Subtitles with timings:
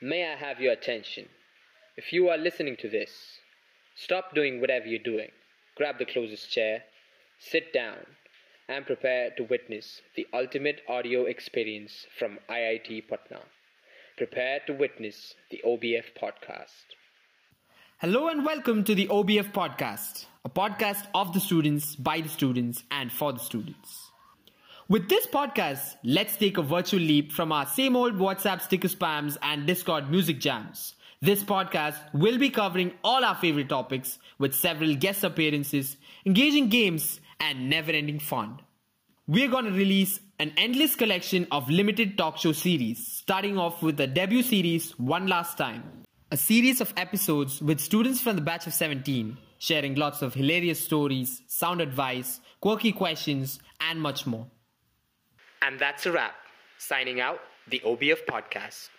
[0.00, 1.26] May I have your attention?
[1.96, 3.10] If you are listening to this,
[3.96, 5.30] stop doing whatever you're doing,
[5.76, 6.84] grab the closest chair,
[7.40, 8.06] sit down,
[8.68, 13.40] and prepare to witness the ultimate audio experience from IIT Patna.
[14.16, 16.94] Prepare to witness the OBF podcast.
[17.98, 22.84] Hello and welcome to the OBF podcast, a podcast of the students, by the students,
[22.92, 24.07] and for the students.
[24.90, 29.36] With this podcast, let's take a virtual leap from our same old WhatsApp sticker spams
[29.42, 30.94] and Discord music jams.
[31.20, 37.20] This podcast will be covering all our favorite topics with several guest appearances, engaging games,
[37.38, 38.60] and never ending fun.
[39.26, 43.98] We're going to release an endless collection of limited talk show series, starting off with
[43.98, 45.82] the debut series One Last Time,
[46.32, 50.82] a series of episodes with students from the batch of 17, sharing lots of hilarious
[50.82, 54.46] stories, sound advice, quirky questions, and much more.
[55.62, 56.34] And that's a wrap.
[56.78, 58.90] Signing out, the OBF podcast.